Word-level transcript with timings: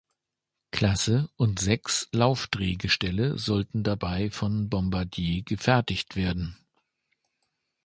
Klasse 0.71 1.29
und 1.35 1.59
sechs 1.59 2.09
Laufdrehgestelle 2.11 3.37
sollten 3.37 3.83
dabei 3.83 4.31
von 4.31 4.67
Bombardier 4.67 5.43
gefertigt 5.43 6.15
werden. 6.15 6.57